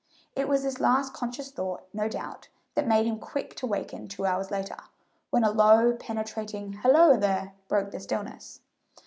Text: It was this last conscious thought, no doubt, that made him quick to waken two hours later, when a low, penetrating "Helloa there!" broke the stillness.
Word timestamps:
It 0.35 0.47
was 0.49 0.63
this 0.63 0.79
last 0.79 1.13
conscious 1.13 1.51
thought, 1.51 1.87
no 1.93 2.09
doubt, 2.09 2.47
that 2.73 2.87
made 2.87 3.05
him 3.05 3.19
quick 3.19 3.53
to 3.57 3.67
waken 3.67 4.07
two 4.07 4.25
hours 4.25 4.49
later, 4.49 4.77
when 5.29 5.43
a 5.43 5.51
low, 5.51 5.93
penetrating 5.93 6.79
"Helloa 6.81 7.19
there!" 7.19 7.53
broke 7.67 7.91
the 7.91 7.99
stillness. 7.99 8.61